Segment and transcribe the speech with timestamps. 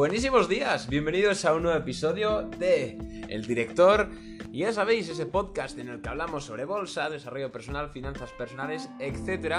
[0.00, 2.96] Buenísimos días, bienvenidos a un nuevo episodio de
[3.28, 4.08] El Director.
[4.50, 8.88] Y ya sabéis, ese podcast en el que hablamos sobre bolsa, desarrollo personal, finanzas personales,
[8.98, 9.56] etc.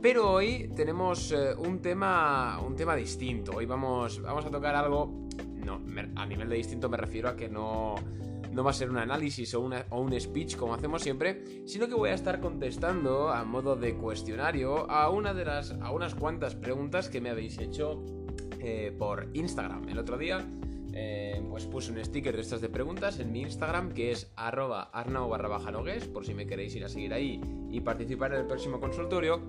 [0.00, 3.50] Pero hoy tenemos eh, un, tema, un tema distinto.
[3.56, 5.28] Hoy vamos, vamos a tocar algo...
[5.56, 5.82] No,
[6.14, 7.96] a nivel de distinto me refiero a que no,
[8.52, 11.94] no va a ser un análisis o, o, un speech como hacemos siempre, sino que
[11.94, 16.54] voy a estar contestando a modo de cuestionario a una de las a unas cuantas
[16.54, 18.04] preguntas que me habéis hecho
[18.66, 19.90] eh, por Instagram.
[19.90, 20.42] El otro día
[20.94, 24.84] eh, pues puse un sticker de estas de preguntas en mi Instagram que es arroba
[24.84, 25.70] arnau barra baja
[26.14, 29.42] por si me queréis ir a seguir ahí y participar en el próximo consultorio.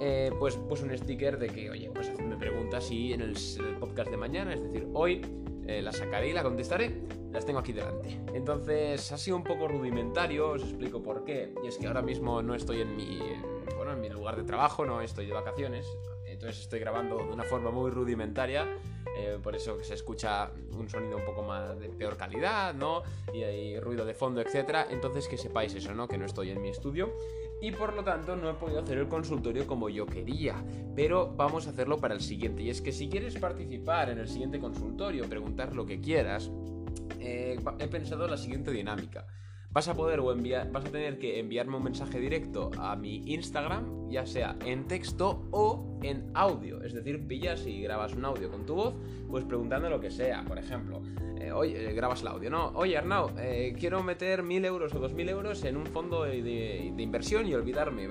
[0.00, 3.34] Eh, pues puse un sticker de que, oye, pues hacedme preguntas y en el,
[3.78, 5.20] podcast de mañana, es decir, hoy
[5.66, 7.02] la sacaré y la contestaré.
[7.30, 8.18] Las tengo aquí delante.
[8.32, 11.52] Entonces ha sido un poco rudimentario, os explico por qué.
[11.62, 13.18] Y es que ahora mismo no estoy en mi,
[13.76, 15.86] bueno, en mi lugar de trabajo, no estoy de vacaciones
[16.38, 18.64] entonces estoy grabando de una forma muy rudimentaria,
[19.16, 23.02] eh, por eso se escucha un sonido un poco más de peor calidad, ¿no?
[23.34, 24.86] Y hay ruido de fondo, etc.
[24.88, 26.06] Entonces que sepáis eso, ¿no?
[26.06, 27.12] Que no estoy en mi estudio.
[27.60, 30.64] Y por lo tanto no he podido hacer el consultorio como yo quería.
[30.94, 32.62] Pero vamos a hacerlo para el siguiente.
[32.62, 36.52] Y es que si quieres participar en el siguiente consultorio, preguntar lo que quieras,
[37.18, 39.26] eh, he pensado la siguiente dinámica
[39.70, 43.22] vas a poder o enviar, vas a tener que enviarme un mensaje directo a mi
[43.26, 46.82] Instagram, ya sea en texto o en audio.
[46.82, 48.94] Es decir, pillas y grabas un audio con tu voz,
[49.28, 50.44] pues preguntando lo que sea.
[50.46, 51.02] Por ejemplo,
[51.38, 52.68] eh, eh, grabas el audio, ¿no?
[52.74, 56.92] Oye, Arnau, eh, quiero meter mil euros o dos mil euros en un fondo de,
[56.96, 58.08] inversión y olvidarme.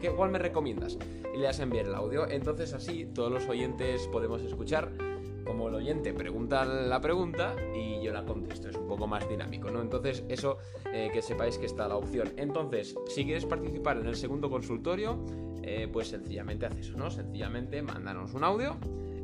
[0.00, 0.98] ¿Qué, ¿Cuál me recomiendas?
[1.34, 2.28] Y le das a enviar el audio.
[2.28, 5.07] Entonces así todos los oyentes podemos escuchar
[5.48, 8.68] como el oyente pregunta la pregunta y yo la contesto.
[8.68, 9.80] Es un poco más dinámico, ¿no?
[9.80, 10.58] Entonces, eso
[10.92, 12.30] eh, que sepáis que está la opción.
[12.36, 15.24] Entonces, si quieres participar en el segundo consultorio,
[15.62, 17.10] eh, pues sencillamente haces eso, ¿no?
[17.10, 18.76] Sencillamente mándanos un audio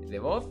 [0.08, 0.48] de voz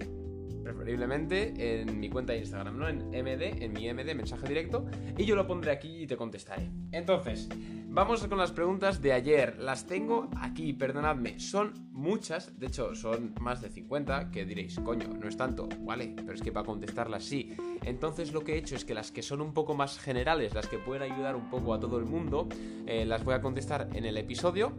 [0.63, 2.87] preferiblemente en mi cuenta de Instagram, ¿no?
[2.87, 4.85] En MD, en mi MD, mensaje directo,
[5.17, 6.69] y yo lo pondré aquí y te contestaré.
[6.91, 7.49] Entonces,
[7.93, 9.59] vamos con las preguntas de ayer.
[9.59, 15.07] Las tengo aquí, perdonadme, son muchas, de hecho son más de 50, que diréis, coño,
[15.09, 17.55] no es tanto, vale, pero es que para contestarlas sí.
[17.83, 20.67] Entonces lo que he hecho es que las que son un poco más generales, las
[20.67, 22.49] que pueden ayudar un poco a todo el mundo,
[22.87, 24.73] eh, las voy a contestar en el episodio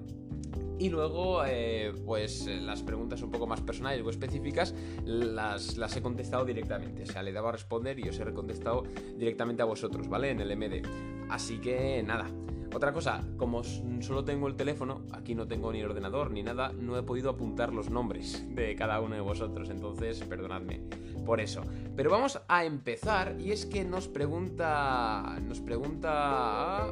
[0.78, 4.74] y luego, eh, pues las preguntas un poco más personales o específicas
[5.04, 7.02] las, las he contestado directamente.
[7.02, 8.84] O sea, le daba a responder y os he contestado
[9.16, 10.30] directamente a vosotros, ¿vale?
[10.30, 10.82] En el MD.
[11.28, 12.26] Así que nada.
[12.74, 16.98] Otra cosa, como solo tengo el teléfono, aquí no tengo ni ordenador ni nada, no
[16.98, 20.80] he podido apuntar los nombres de cada uno de vosotros, entonces perdonadme
[21.24, 21.62] por eso.
[21.96, 25.38] Pero vamos a empezar y es que nos pregunta...
[25.42, 26.90] Nos pregunta...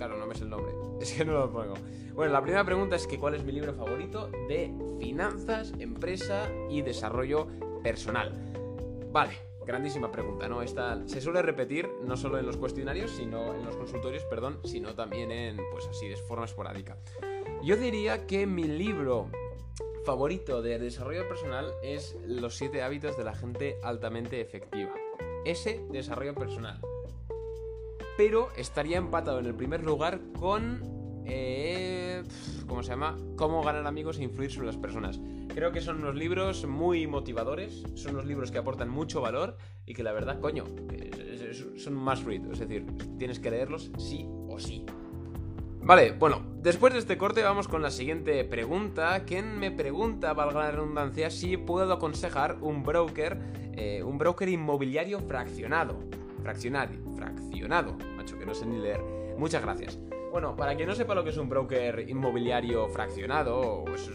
[0.00, 0.72] Claro, no me sé el nombre.
[1.02, 1.74] Es que no lo pongo.
[2.14, 6.80] Bueno, la primera pregunta es que cuál es mi libro favorito de finanzas, empresa y
[6.80, 7.48] desarrollo
[7.82, 8.32] personal.
[9.12, 9.34] Vale,
[9.66, 10.62] grandísima pregunta, ¿no?
[10.62, 14.94] Esta se suele repetir no solo en los cuestionarios, sino en los consultorios, perdón, sino
[14.94, 16.96] también en, pues así, de forma esporádica.
[17.62, 19.28] Yo diría que mi libro
[20.06, 24.94] favorito de desarrollo personal es Los siete hábitos de la gente altamente efectiva.
[25.44, 26.80] Ese desarrollo personal.
[28.20, 32.22] Pero estaría empatado en el primer lugar con eh,
[32.66, 33.16] ¿Cómo se llama?
[33.34, 35.18] Cómo ganar amigos e influir sobre las personas.
[35.54, 39.94] Creo que son unos libros muy motivadores, son unos libros que aportan mucho valor y
[39.94, 40.64] que la verdad, coño,
[41.78, 42.84] son más read, es decir,
[43.16, 44.84] tienes que leerlos sí o sí.
[45.80, 49.24] Vale, bueno, después de este corte vamos con la siguiente pregunta.
[49.24, 53.40] ¿Quién me pregunta, valga la redundancia, si puedo aconsejar un broker,
[53.72, 55.98] eh, un broker inmobiliario fraccionado?
[56.42, 57.00] Fraccionario,
[57.68, 59.00] macho, que no sé ni leer.
[59.36, 59.98] Muchas gracias.
[60.30, 64.08] Bueno, para quien no sepa lo que es un broker inmobiliario fraccionado, o es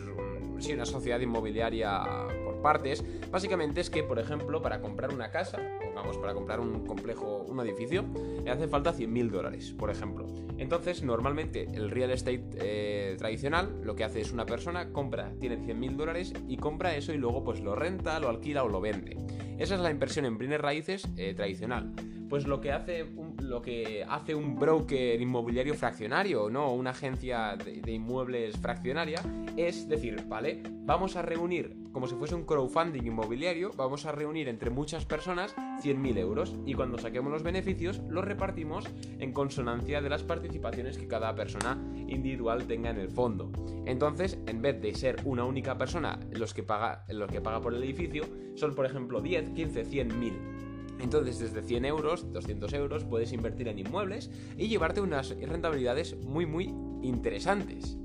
[0.73, 2.03] una sociedad inmobiliaria
[2.43, 6.61] por partes, básicamente es que, por ejemplo, para comprar una casa, o vamos, para comprar
[6.61, 8.05] un complejo, un edificio,
[8.43, 10.25] le hace falta 100.000 dólares, por ejemplo.
[10.57, 15.57] Entonces, normalmente el real estate eh, tradicional lo que hace es una persona compra, tiene
[15.57, 19.17] 100.000 dólares y compra eso y luego pues lo renta, lo alquila o lo vende.
[19.57, 21.93] Esa es la inversión en bienes raíces eh, tradicional
[22.29, 26.73] pues lo que hace un, lo que hace un broker inmobiliario fraccionario, ¿no?
[26.73, 29.21] Una agencia de, inmuebles fraccionaria,
[29.57, 34.49] es decir, vale, vamos a reunir, como si fuese un crowdfunding inmobiliario, vamos a reunir
[34.49, 38.85] entre muchas personas 100.000 euros y cuando saquemos los beneficios los repartimos
[39.19, 43.51] en consonancia de las participaciones que cada persona individual tenga en el fondo.
[43.85, 47.73] Entonces, en vez de ser una única persona los que paga, los que paga por
[47.73, 48.25] el edificio,
[48.55, 50.64] son por ejemplo 10, 15, 100 mil.
[50.99, 56.45] Entonces, desde 100 euros, 200 euros, puedes invertir en inmuebles y llevarte unas rentabilidades muy,
[56.45, 57.97] muy interesantes.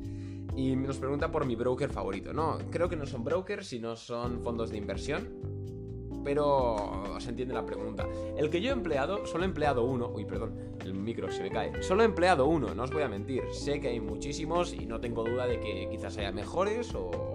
[0.57, 2.33] Y nos pregunta por mi broker favorito.
[2.33, 5.29] No, creo que no son brokers, sino son fondos de inversión.
[6.23, 8.07] pero se entiende la pregunta.
[8.37, 10.11] El que yo he empleado, solo he empleado uno.
[10.11, 10.55] Uy, perdón,
[10.85, 11.83] el micro se me cae.
[11.83, 13.43] Solo he empleado uno, no os voy a mentir.
[13.53, 17.30] Sé que hay muchísimos y no tengo duda de que quizás haya mejores o,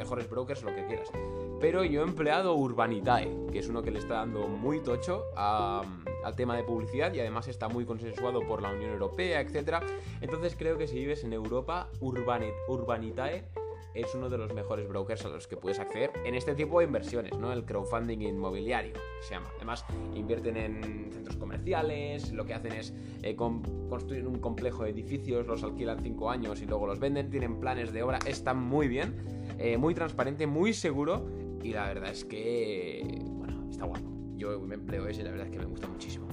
[0.00, 1.08] mejores brokers, lo que quieras.
[1.60, 6.34] Pero yo he empleado Urbanitae, que es uno que le está dando muy tocho al
[6.36, 9.84] tema de publicidad y además está muy consensuado por la Unión Europea, etc.
[10.22, 13.44] Entonces creo que si vives en Europa, Urbanitae
[13.94, 16.86] es uno de los mejores brokers a los que puedes acceder en este tipo de
[16.86, 17.52] inversiones, ¿no?
[17.52, 19.50] El crowdfunding inmobiliario se llama.
[19.56, 19.84] Además,
[20.14, 25.62] invierten en centros comerciales, lo que hacen es eh, construir un complejo de edificios, los
[25.62, 29.16] alquilan 5 años y luego los venden, tienen planes de obra, están muy bien,
[29.58, 31.26] eh, muy transparente, muy seguro
[31.62, 34.08] y la verdad es que, bueno, está guapo.
[34.36, 36.29] Yo me empleo ese y la verdad es que me gusta muchísimo.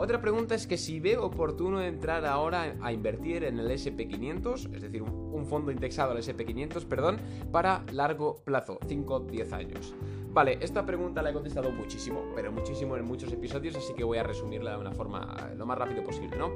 [0.00, 4.80] Otra pregunta es que si veo oportuno entrar ahora a invertir en el SP500, es
[4.80, 7.18] decir, un, fondo indexado al SP500, perdón,
[7.50, 9.94] para largo plazo, 5-10 años.
[10.28, 14.18] Vale, esta pregunta la he contestado muchísimo, pero muchísimo en muchos episodios, así que voy
[14.18, 16.52] a resumirla de una forma eh, lo más rápido posible, ¿no?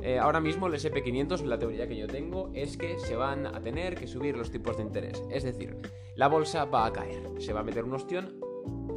[0.00, 3.60] Eh, ahora mismo el SP500, la teoría que yo tengo, es que se van a
[3.60, 5.20] tener que subir los tipos de interés.
[5.30, 5.76] Es decir,
[6.14, 8.38] la bolsa va a caer, se va a meter un ostión.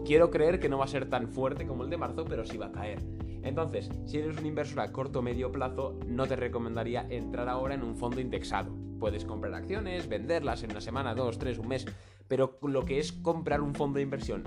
[0.06, 2.58] Quiero creer que no va a ser tan fuerte como el de marzo, pero sí
[2.58, 3.00] va a caer.
[3.48, 7.76] Entonces, si eres un inversor a corto o medio plazo, no te recomendaría entrar ahora
[7.76, 8.76] en un fondo indexado.
[9.00, 11.86] Puedes comprar acciones, venderlas en una semana, dos, tres, un mes,
[12.28, 14.44] pero lo que es comprar un fondo de inversión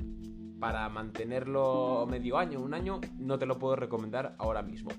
[0.61, 4.91] para mantenerlo medio año, un año, no te lo puedo recomendar ahora mismo.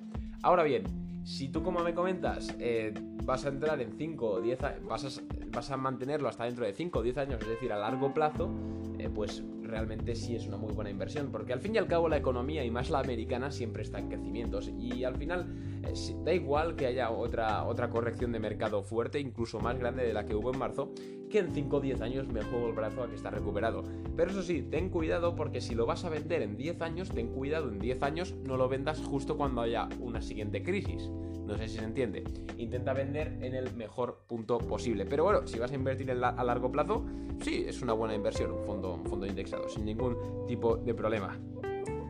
[0.41, 0.83] Ahora bien,
[1.23, 2.93] si tú como me comentas eh,
[3.23, 5.21] vas a entrar en 5 o 10 vas
[5.51, 8.49] vas a mantenerlo hasta dentro de 5 o 10 años, es decir, a largo plazo,
[8.97, 12.09] eh, pues realmente sí es una muy buena inversión, porque al fin y al cabo
[12.09, 15.47] la economía y más la americana siempre está en crecimientos y al final
[15.83, 15.93] eh,
[16.25, 20.25] da igual que haya otra, otra corrección de mercado fuerte, incluso más grande de la
[20.25, 20.91] que hubo en marzo,
[21.29, 23.83] que en 5 o 10 años me juego el brazo a que está recuperado.
[24.15, 27.29] Pero eso sí, ten cuidado porque si lo vas a vender en 10 años, ten
[27.29, 31.09] cuidado en 10 años no lo vendas justo cuando haya una siguiente crisis.
[31.45, 32.23] No sé si se entiende.
[32.57, 35.05] Intenta vender en el mejor punto posible.
[35.05, 37.05] Pero bueno, si vas a invertir a largo plazo,
[37.41, 41.37] sí, es una buena inversión, un fondo, un fondo indexado, sin ningún tipo de problema.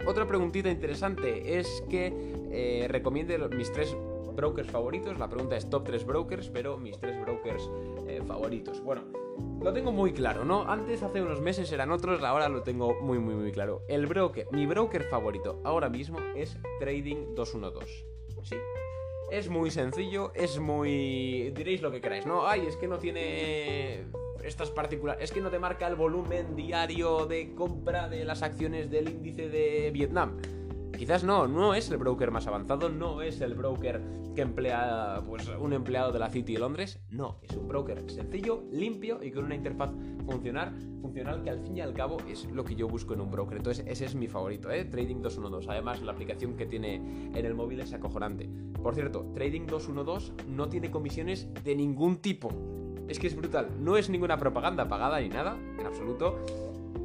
[0.06, 2.12] Otra preguntita interesante es que
[2.52, 3.96] eh, recomiende mis tres
[4.36, 5.18] brokers favoritos.
[5.20, 7.70] La pregunta es top 3 brokers, pero mis tres brokers
[8.08, 8.82] eh, favoritos.
[8.82, 9.04] Bueno,
[9.62, 10.64] lo tengo muy claro, ¿no?
[10.64, 13.84] Antes, hace unos meses eran otros, ahora lo tengo muy, muy, muy claro.
[13.88, 18.06] El broker, mi broker favorito ahora mismo es Trading 212.
[18.44, 18.56] Sí,
[19.32, 21.52] es muy sencillo, es muy...
[21.56, 22.48] diréis lo que queráis, ¿no?
[22.48, 24.04] Ay, es que no tiene
[24.44, 25.24] estas particulares...
[25.24, 29.50] Es que no te marca el volumen diario de compra de las acciones del índice
[29.50, 30.38] de Vietnam.
[31.02, 34.04] Quizás no, no es el broker más avanzado, no es el broker
[34.36, 38.66] que emplea pues, un empleado de la City de Londres, no, es un broker sencillo,
[38.72, 39.90] limpio y con una interfaz
[40.28, 43.32] funcional, funcional que al fin y al cabo es lo que yo busco en un
[43.32, 43.58] broker.
[43.58, 44.86] Entonces ese es mi favorito, ¿eh?
[44.86, 45.72] Trading 212.
[45.72, 46.98] Además la aplicación que tiene
[47.34, 48.48] en el móvil es acojonante.
[48.84, 52.50] Por cierto, Trading 212 no tiene comisiones de ningún tipo.
[53.08, 56.46] Es que es brutal, no es ninguna propaganda pagada ni nada, en absoluto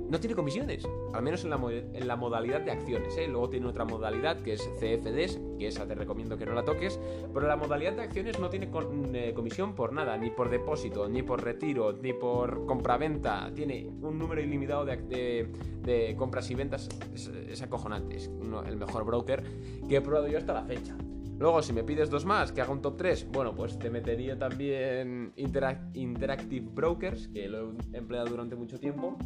[0.08, 3.16] no tiene comisiones, al menos en la, modalidad de acciones.
[3.16, 3.26] ¿eh?
[3.28, 6.98] Luego tiene otra modalidad que es CFDs, que esa te recomiendo que no la toques,
[7.32, 8.70] pero la modalidad de acciones no tiene
[9.14, 13.50] eh, comisión por nada, ni por depósito, ni por retiro, ni por compraventa.
[13.54, 18.30] Tiene un número ilimitado de, compras y ventas, es, acojonante, es
[18.66, 19.42] el mejor broker
[19.88, 20.96] que he probado yo hasta la fecha.
[21.38, 24.38] Luego, si me pides dos más, que haga un top 3, bueno, pues te metería
[24.38, 29.18] también Interactive Brokers, que lo he empleado durante mucho tiempo.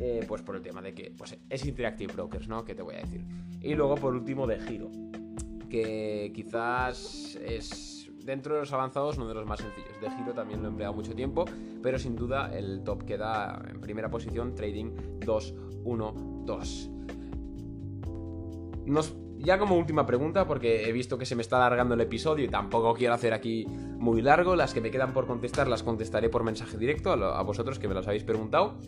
[0.00, 2.64] Eh, pues por el tema de que pues, es Interactive Brokers, ¿no?
[2.64, 3.24] Que te voy a decir.
[3.60, 4.90] Y luego por último de Giro,
[5.70, 10.00] que quizás es dentro de los avanzados uno de los más sencillos.
[10.00, 11.44] De Giro también lo he empleado mucho tiempo,
[11.82, 16.90] pero sin duda el top queda en primera posición Trading 212.
[18.86, 22.44] Nos ya como última pregunta, porque he visto que se me está alargando el episodio
[22.44, 26.28] y tampoco quiero hacer aquí muy largo, las que me quedan por contestar las contestaré
[26.28, 28.78] por mensaje directo a, vosotros que me las habéis preguntado.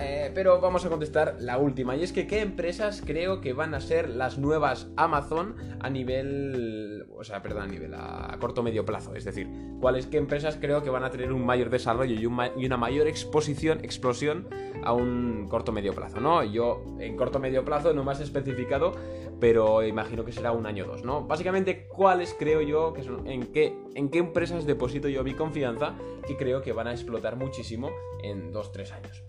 [0.00, 3.74] Eh, pero vamos a contestar la última, y es que qué empresas creo que van
[3.74, 8.84] a ser las nuevas Amazon a nivel, o sea, perdón, a nivel a corto medio
[8.84, 9.48] plazo, es decir,
[9.80, 13.80] cuáles qué empresas creo que van a tener un mayor desarrollo y, una mayor exposición,
[13.84, 14.48] explosión
[14.82, 16.42] a un corto medio plazo, ¿no?
[16.42, 18.94] Yo en corto medio plazo no me has especificado,
[19.38, 21.22] pero imagino que será un año o dos, ¿no?
[21.22, 25.94] Básicamente, ¿cuáles creo yo que son, en qué, en qué empresas deposito yo mi confianza
[26.28, 27.90] y creo que van a explotar muchísimo
[28.22, 29.22] en dos, tres años?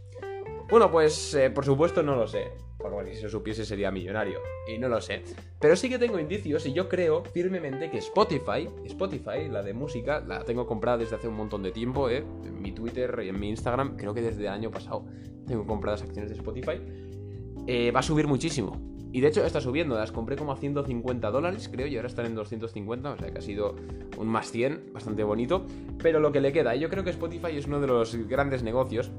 [0.69, 2.51] Bueno, pues eh, por supuesto no lo sé.
[2.77, 4.39] Porque si se supiese sería millonario.
[4.67, 5.23] Y no lo sé.
[5.59, 10.19] Pero sí que tengo indicios y yo creo firmemente que Spotify, Spotify, la de música,
[10.19, 12.23] la tengo comprada desde hace un montón de tiempo, ¿eh?
[12.43, 15.05] En mi Twitter y en mi Instagram, creo que desde el año pasado
[15.47, 16.79] tengo compradas acciones de Spotify
[17.67, 18.94] eh, va a subir muchísimo.
[19.15, 22.25] Y de hecho está subiendo, las compré como a 150 dólares, creo, y ahora están
[22.25, 23.73] en 250, o sea que ha sido
[24.17, 25.65] un más 100, bastante bonito.
[26.03, 29.11] Pero lo que le queda, yo creo que Spotify es uno de los grandes negocios,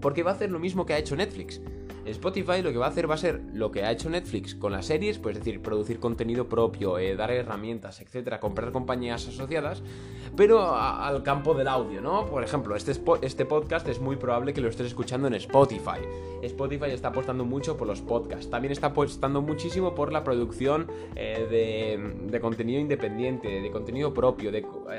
[0.00, 1.60] porque va a hacer lo mismo que ha hecho Netflix.
[2.06, 4.72] Spotify lo que va a hacer va a ser lo que ha hecho Netflix con
[4.72, 9.82] las series, pues es decir, producir contenido propio, eh, dar herramientas, etcétera, comprar compañías asociadas,
[10.36, 12.26] pero al campo del audio, ¿no?
[12.26, 12.92] Por ejemplo, este,
[13.22, 16.00] este podcast es muy probable que lo estés escuchando en Spotify.
[16.42, 21.46] Spotify está apostando mucho por los podcasts, también está apostando muchísimo por la producción eh,
[21.48, 24.50] de, de, contenido independiente, de contenido propio.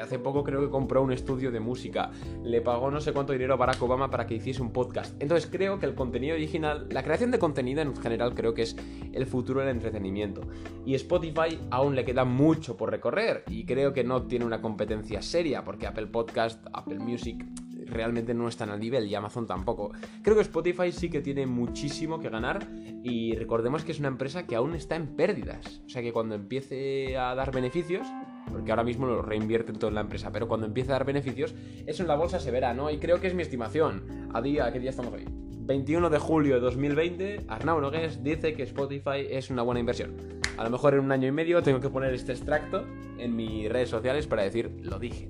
[0.01, 2.12] Hace poco creo que compró un estudio de música,
[2.43, 5.22] le pagó no sé cuánto dinero a Barack Obama para que hiciese un podcast.
[5.22, 8.76] Entonces creo que el contenido original la creación de contenido en general creo que es
[9.12, 10.42] el futuro del entretenimiento.
[10.86, 15.22] Y Spotify aún le queda mucho por recorrer y creo que no tiene una competencia
[15.22, 17.46] seria porque Apple Podcast, Apple Music
[17.86, 19.92] realmente no están al nivel y Amazon tampoco.
[20.22, 22.68] Creo que Spotify sí que tiene muchísimo que ganar
[23.04, 25.82] y recordemos que es una empresa que aún está en pérdidas.
[25.86, 28.08] O sea que cuando empiece a dar beneficios,
[28.52, 31.54] porque ahora mismo lo reinvierten todo en la empresa, pero cuando empiece a dar beneficios,
[31.86, 32.90] eso en la bolsa se verá, ¿no?
[32.90, 34.30] Y creo que es mi estimación.
[34.34, 35.52] A día, ¿qué día estamos hoy?
[35.65, 40.13] 21 de julio de 2020, Arnau Nogués dice que Spotify es una buena inversión.
[40.58, 42.86] A lo mejor en un año y medio tengo que poner este extracto
[43.17, 45.29] en mis redes sociales para decir, lo dije.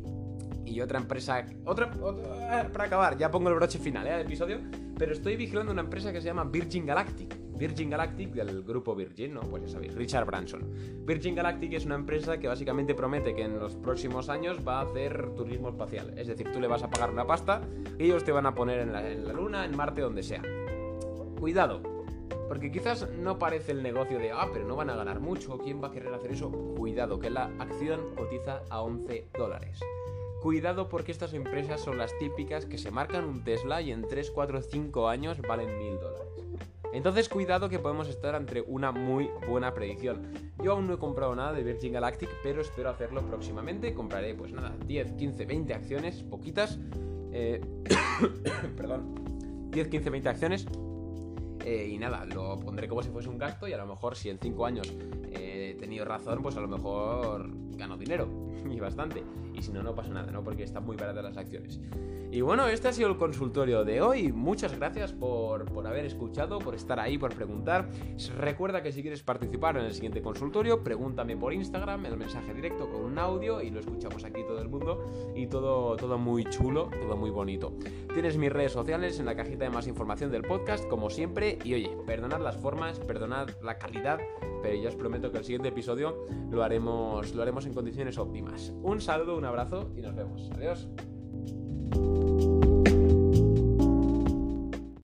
[0.66, 1.92] Y otra empresa, otra,
[2.50, 4.22] ah, para acabar, ya pongo el broche final ¿eh?
[4.22, 4.60] episodio,
[4.98, 7.43] pero estoy vigilando una empresa que se llama Virgin Galactic.
[7.58, 9.42] Virgin Galactic del grupo Virgin, ¿no?
[9.42, 10.62] Pues ya sabéis, Richard Branson.
[11.06, 14.82] Virgin Galactic es una empresa que básicamente promete que en los próximos años va a
[14.84, 16.18] hacer turismo espacial.
[16.18, 17.62] Es decir, tú le vas a pagar una pasta
[17.98, 20.42] y ellos te van a poner en la, Luna, en Marte, donde sea.
[21.40, 21.82] Cuidado,
[22.48, 25.82] porque quizás no parece el negocio de, ah, pero no van a ganar mucho, ¿quién
[25.82, 26.52] va a querer hacer eso?
[26.78, 29.80] Cuidado, que la acción cotiza a 11 dólares.
[30.42, 34.30] Cuidado porque estas empresas son las típicas que se marcan un Tesla y en 3,
[34.32, 36.43] 4, 5 años valen 1000 dólares.
[36.94, 40.32] Entonces cuidado que podemos estar entre una muy buena predicción.
[40.64, 43.96] Yo aún no he comprado nada de Virgin Galactic, pero espero hacerlo próximamente.
[43.96, 46.78] Compraré pues nada, 10, 15, 20 acciones, poquitas.
[47.32, 47.60] Eh,
[48.78, 49.16] perdón.
[49.72, 50.68] 10, 15, 20 acciones.
[51.66, 54.30] Eh, y nada, lo pondré como si fuese un gasto y a lo mejor si
[54.30, 54.94] en 5 años
[55.32, 58.28] eh, he tenido razón, pues a lo mejor gano dinero.
[58.70, 59.24] Y bastante.
[59.64, 60.44] Si no, no pasa nada, ¿no?
[60.44, 61.80] Porque están muy baratas las acciones.
[62.34, 64.34] Y bueno, este ha sido el consultorio de hoy.
[64.34, 67.88] Muchas gracias por, haber escuchado, por estar ahí, por preguntar.
[68.38, 72.90] Recuerda que si quieres participar en el siguiente consultorio, pregúntame por Instagram, el mensaje directo
[72.90, 75.32] con un audio y lo escuchamos aquí todo el mundo.
[75.34, 77.78] Y todo, todo muy chulo, todo muy bonito.
[78.14, 81.58] Tienes mis redes sociales en la cajita de más información del podcast, como siempre.
[81.64, 84.20] Y oye, perdonad las formas, perdonad la calidad,
[84.62, 88.74] pero ya os prometo que el siguiente episodio lo haremos, lo haremos en condiciones óptimas.
[88.82, 90.50] Un saludo, un abrazo y nos vemos.
[90.56, 90.90] Adiós.